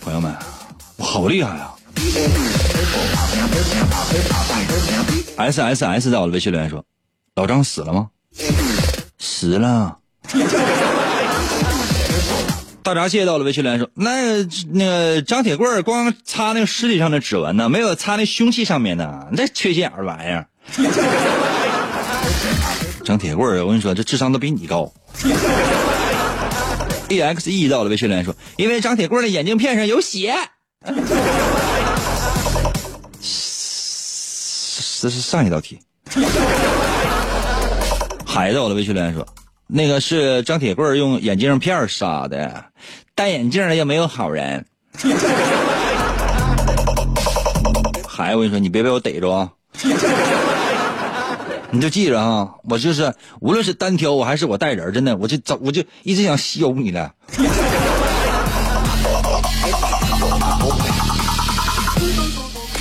[0.00, 0.34] 朋友们，
[0.96, 1.74] 我好厉害啊
[5.36, 6.84] ！S S S 在我的微信留言说
[7.34, 8.08] ：“老张死了吗？”
[9.18, 9.98] 死了。
[12.88, 20.46] 大闸蟹到了微信留言说：“那那个张铁棍光擦那个尸体上的指纹呢，没有擦那凶器上面的，那缺心眼儿玩意儿。
[23.04, 24.90] ”张铁棍我跟你说，这智商都比你高。
[27.10, 30.34] E X E 到了微信留言说：“因为张铁棍的眼镜片上有血。”
[35.02, 35.78] 这是上一道题。
[38.24, 39.26] 海到了微信留言说
[39.70, 42.64] ：“那个是张铁棍用眼镜片杀的，
[43.14, 44.64] 戴眼镜的又没有好人。
[48.08, 49.50] ”孩子，我跟你说，你别被我逮着啊！
[51.70, 57.12] 你就记着啊，我就是无论是单挑我还是我带人，真的，我就走我就一直想削你的。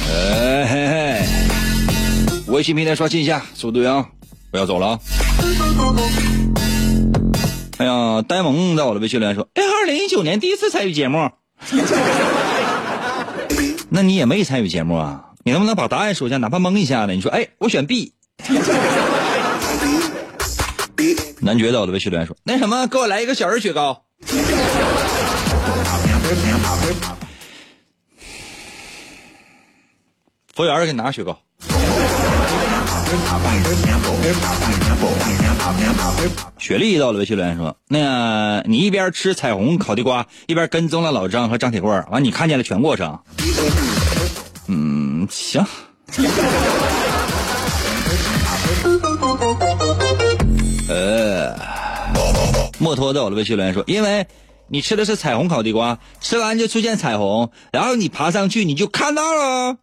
[0.10, 1.22] 哎嘿嘿，
[2.48, 4.06] 微信平台刷新一下速度啊！
[4.50, 4.98] 不要走了啊！
[7.78, 11.30] 哎呀，呆萌在我的微信留言说：“哎，二零一九年第一次参与节目，
[13.90, 15.26] 那你也没参与节目啊？
[15.44, 17.14] 你能不能把答案说一下，哪怕蒙一下呢？
[17.14, 18.14] 你说，哎，我选 B。
[21.40, 24.06] 男爵在我的微信留言说：“那什么，给我来一个小人雪糕。”
[30.56, 31.40] 服务员给你拿雪糕。
[36.58, 43.20] 雪莉到了微信留言说：“那个你一边吃彩虹烤地瓜，一边跟踪了老张和张铁棍完你看见了全过程。”
[44.68, 45.66] 嗯，行。
[50.90, 51.56] 呃，
[52.80, 54.28] 墨脱到了微信留言说：“因为
[54.68, 59.78] 你吃的是彩虹烤地瓜，吃完就出现彩虹，然后你爬上去你就看到了。”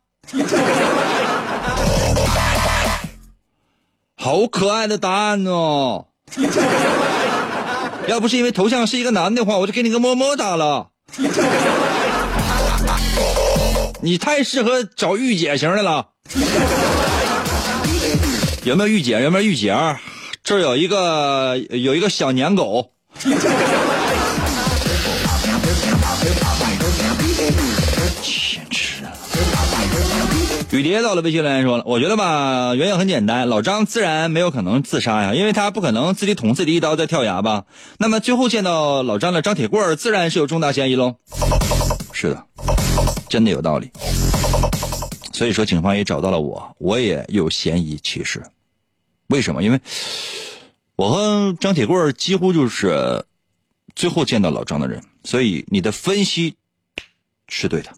[4.24, 6.06] 好可爱的答案哦！
[8.08, 10.86] 要不是因为头像是一个男的话，我就给你个么么哒了。
[14.00, 16.06] 你太适合找御姐型的了。
[18.62, 19.22] 有没有御姐？
[19.22, 19.76] 有没有御姐？
[20.42, 22.92] 这有一个有一个小年狗。
[30.74, 37.66] 雨蝶到了，微信留言说了，我觉得吧，原因很简单，老张自然没有可能自杀呀，因为他不可能自己捅自己一刀再跳崖吧。
[37.96, 41.14] 那么最后见到老张的张铁棍自然是有重大嫌疑喽。
[42.12, 42.44] 是的，
[43.28, 43.88] 真的有道理。
[45.32, 47.96] 所以说，警方也找到了我，我也有嫌疑。
[48.02, 48.42] 其实，
[49.28, 49.62] 为什么？
[49.62, 49.80] 因为
[50.96, 53.24] 我和张铁棍几乎就是
[53.94, 56.56] 最后见到老张的人，所以你的分析
[57.46, 57.92] 是对的。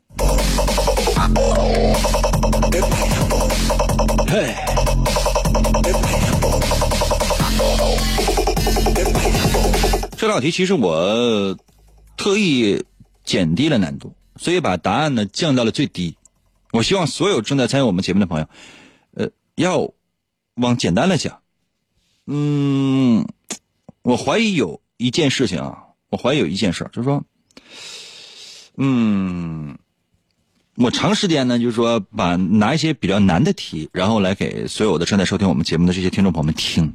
[10.18, 11.56] 这道题其实我
[12.16, 12.84] 特意
[13.24, 16.16] 减低了难度，所以把答案呢降到了最低。
[16.72, 18.48] 我希望所有正在参与我们节目的朋友，
[19.12, 19.90] 呃，要
[20.54, 21.40] 往简单了讲。
[22.26, 23.26] 嗯，
[24.02, 25.78] 我怀疑有一件事情啊，
[26.10, 27.24] 我怀疑有一件事，就是说，
[28.76, 29.78] 嗯。
[30.76, 36.92] 我长时间呢，就是说把拿一些比较难的题，然后来给所有的正在收听我们节目的这些听众朋友们听，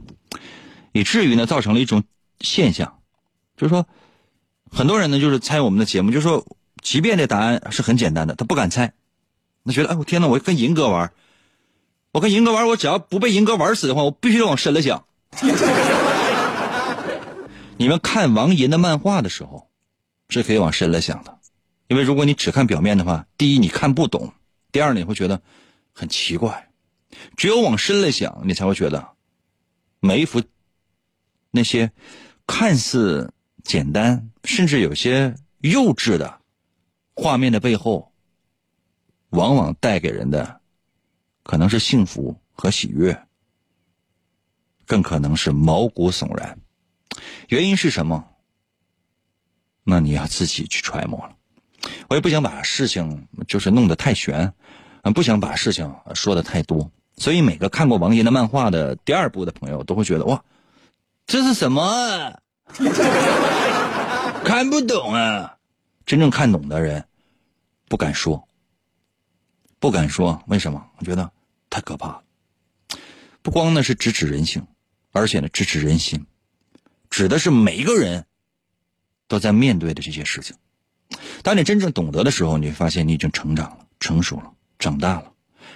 [0.91, 2.03] 以至于呢造成了一种
[2.41, 2.99] 现象，
[3.57, 3.87] 就是说
[4.69, 6.45] 很多人呢就是猜我们的节目，就是说
[6.81, 8.93] 即便这答案是很简单的，他不敢猜，
[9.65, 11.11] 他觉得哎我天呐，我跟银哥玩，
[12.11, 15.03] 我跟银哥玩，我只要不被银哥玩死的话，我必须得往深了想。
[17.77, 19.69] 你们看王银的漫画的时候，
[20.29, 21.39] 是可以往深了想的。
[21.91, 24.33] 因为如果你只看表面的话，第一你看不懂，
[24.71, 25.41] 第二，你会觉得
[25.91, 26.71] 很奇怪。
[27.35, 29.09] 只有往深了想，你才会觉得
[29.99, 30.41] 每一幅
[31.49, 31.91] 那些
[32.47, 36.39] 看似简单，甚至有些幼稚的
[37.13, 38.13] 画面的背后，
[39.31, 40.61] 往往带给人的
[41.43, 43.27] 可能是幸福和喜悦，
[44.85, 46.57] 更可能是毛骨悚然。
[47.49, 48.29] 原因是什么？
[49.83, 51.35] 那你要自己去揣摩了。
[52.07, 54.53] 我也不想把事情就是弄得太悬，
[55.13, 56.91] 不想把事情说的太多。
[57.17, 60.43] 所以每个看过王爷的漫画的第二部的朋友都会觉得哇，
[61.27, 62.39] 这是什么？
[64.43, 65.57] 看不懂啊！
[66.05, 67.05] 真正看懂的人
[67.87, 68.47] 不敢说，
[69.79, 70.83] 不敢说，为什么？
[70.97, 71.31] 我觉得
[71.69, 72.23] 太可怕了。
[73.41, 74.65] 不光呢是直指人性，
[75.11, 76.25] 而且呢直指人心，
[77.09, 78.25] 指的是每一个人
[79.27, 80.55] 都在面对的这些事情。
[81.43, 85.31] 当你真正懂得的时候，你会发现你已经成长了、成熟了、长大了。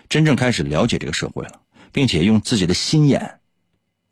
[0.07, 1.59] 真正开始了解这个社会了，
[1.91, 3.39] 并且用自己的心眼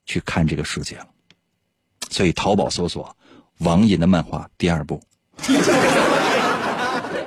[0.05, 1.07] 去看这个世界了。
[2.09, 3.15] 所以，淘宝搜索
[3.59, 5.01] 王银的漫画第二部，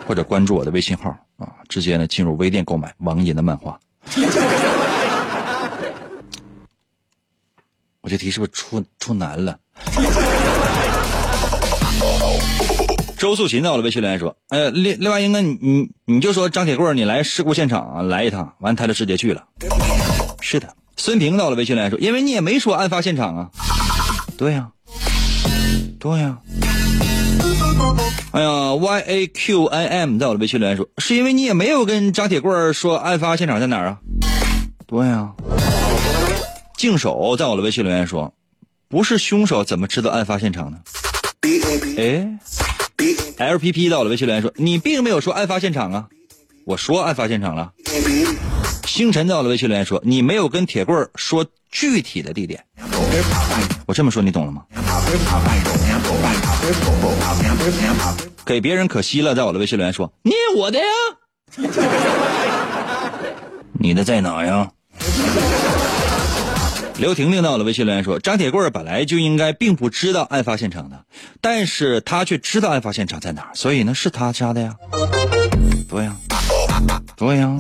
[0.07, 3.79] 或者关注我的微信号啊，直接呢进入微店购买王银的漫画。
[8.01, 9.59] 我这题是不是出出难了？
[13.19, 19.43] 周素琴在我的，微信留言说：“哎，另另外一个，你你你就说张铁棍，你来事故现场来一趟，完他就直接去了。”
[20.41, 23.51] 是的，孙平到了，微信留言说：“因为你也没说案发现场啊。”
[24.37, 24.69] 对呀，
[25.99, 26.37] 对呀。
[28.33, 33.99] 哎呀，Y A Q I M 在我的微信留言说：“是因为你也没有跟张铁棍说案发现场在哪儿啊？”
[34.87, 35.33] 对呀。
[36.77, 38.35] 净手在我的微信留言说
[38.89, 40.79] ：“不是凶手怎么知道案发现场呢？”
[41.97, 42.29] 哎。
[43.39, 46.07] L P P 到了，微信留言说：“你并没有说案发现场啊，
[46.65, 47.71] 我说案发现场了。”
[48.87, 52.65] 星辰到了，微信留言说：“你没有跟铁棍说具体的地点。”
[53.87, 54.63] 我这么说你懂了吗？
[58.47, 60.87] 给别人可惜了，在我的微信留言说：“你我的呀，
[63.75, 64.71] 你的在哪呀？”
[66.99, 71.05] 刘婷婷到了，微信留言说：“张铁棍本来就应该并不知道案发现场的，
[71.43, 74.75] 但是他却知道案发现场在哪儿，所以呢是他杀的呀。”
[75.87, 76.17] 对呀，
[77.15, 77.55] 对呀，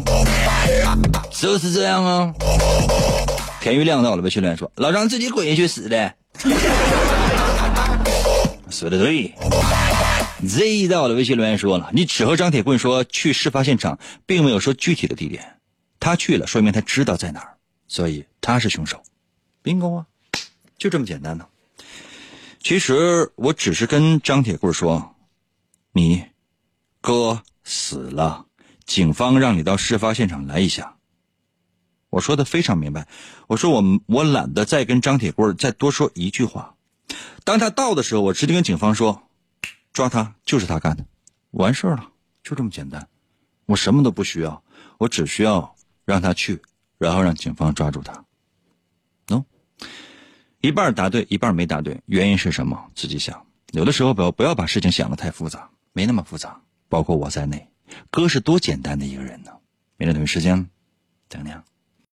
[1.31, 2.33] 就是这样啊。
[3.61, 6.15] 田玉亮到了，微信留言说：“老张自己滚下去死的。”
[8.71, 9.35] 说的对。
[10.47, 15.59] Z 到了，微信留言说了：“你只和张铁棍说去事发现场，并没有说具体的地点。
[16.01, 17.55] 他去了，说明他知道在哪儿，
[17.87, 19.03] 所以他是凶手。
[19.67, 20.07] 阴功啊，
[20.79, 21.47] 就这么简单呢。
[22.61, 25.17] 其实我只是跟张铁棍说
[25.93, 26.25] ：“你
[27.01, 28.47] 哥死了，
[28.85, 30.97] 警方让你到事发现场来一下。”
[32.11, 33.09] 我说的非常明白。
[33.49, 36.77] 我说我我懒得再跟张铁棍再多说一句话。
[37.43, 39.29] 当他到的时候，我直接跟警方说
[39.93, 41.05] ：“抓他，就是他干的，
[41.51, 42.09] 完事儿了，
[42.45, 43.09] 就这么简单。
[43.67, 44.63] 我什么都不需要，
[44.99, 46.63] 我只需要让他去，
[46.99, 48.25] 然后让警方抓住他。”
[50.67, 52.91] 一半答对，一半没答对，原因是什么？
[52.97, 53.47] 自己想。
[53.71, 56.61] 有的时候不要不要把事情想的太复杂，没那么复杂。
[56.89, 57.69] 包括我在内，
[58.11, 59.53] 哥是多简单的一个人呢。
[59.97, 60.69] 明天同一时间，
[61.29, 61.63] 等你啊。